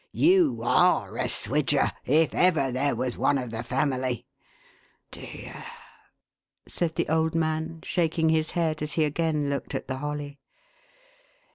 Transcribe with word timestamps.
"You 0.11 0.61
ARE 0.63 1.15
a 1.17 1.27
Swidger, 1.29 1.91
if 2.05 2.33
ever 2.33 2.71
there 2.71 2.95
was 2.95 3.19
one 3.19 3.37
of 3.37 3.51
the 3.51 3.61
family!""" 3.61 4.25
Dear!" 5.11 5.63
said 6.67 6.95
the 6.95 7.07
old 7.07 7.35
man, 7.35 7.81
shaking 7.83 8.29
his 8.29 8.49
head 8.57 8.81
as 8.81 8.93
he 8.93 9.03
again 9.05 9.47
looked 9.47 9.75
at 9.75 9.87
the 9.87 9.97
holly. 9.97 10.39